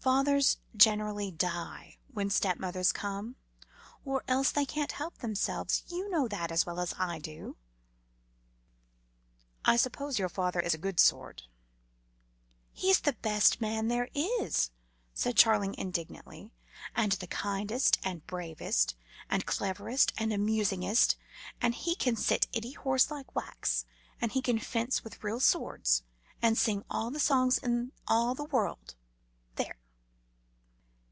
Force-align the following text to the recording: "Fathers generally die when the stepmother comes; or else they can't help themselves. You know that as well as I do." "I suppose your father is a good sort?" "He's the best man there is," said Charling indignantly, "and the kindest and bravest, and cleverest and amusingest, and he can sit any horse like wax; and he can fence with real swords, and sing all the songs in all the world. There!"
"Fathers 0.00 0.56
generally 0.74 1.30
die 1.30 1.98
when 2.10 2.28
the 2.28 2.32
stepmother 2.32 2.82
comes; 2.84 3.36
or 4.02 4.24
else 4.28 4.50
they 4.50 4.64
can't 4.64 4.92
help 4.92 5.18
themselves. 5.18 5.82
You 5.88 6.08
know 6.08 6.26
that 6.28 6.50
as 6.50 6.64
well 6.64 6.80
as 6.80 6.94
I 6.98 7.18
do." 7.18 7.58
"I 9.62 9.76
suppose 9.76 10.18
your 10.18 10.30
father 10.30 10.58
is 10.58 10.72
a 10.72 10.78
good 10.78 10.98
sort?" 10.98 11.42
"He's 12.72 13.00
the 13.00 13.12
best 13.12 13.60
man 13.60 13.88
there 13.88 14.08
is," 14.14 14.70
said 15.12 15.36
Charling 15.36 15.74
indignantly, 15.76 16.50
"and 16.96 17.12
the 17.12 17.26
kindest 17.26 17.98
and 18.02 18.26
bravest, 18.26 18.96
and 19.28 19.44
cleverest 19.44 20.14
and 20.16 20.32
amusingest, 20.32 21.16
and 21.60 21.74
he 21.74 21.94
can 21.94 22.16
sit 22.16 22.48
any 22.54 22.72
horse 22.72 23.10
like 23.10 23.34
wax; 23.36 23.84
and 24.18 24.32
he 24.32 24.40
can 24.40 24.58
fence 24.58 25.04
with 25.04 25.22
real 25.22 25.40
swords, 25.40 26.04
and 26.40 26.56
sing 26.56 26.86
all 26.88 27.10
the 27.10 27.20
songs 27.20 27.58
in 27.58 27.92
all 28.08 28.34
the 28.34 28.44
world. 28.46 28.94
There!" 28.94 28.96